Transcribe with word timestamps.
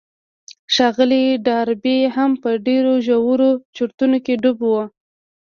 ښاغلی 0.73 1.25
ډاربي 1.45 1.97
هم 2.15 2.31
په 2.43 2.49
ډېرو 2.67 2.93
ژورو 3.07 3.49
چورتونو 3.75 4.17
کې 4.25 4.33
ډوب 4.41 4.59
و. 4.67 4.73